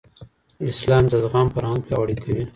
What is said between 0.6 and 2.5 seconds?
اسلام د زغم فرهنګ پیاوړی کوي.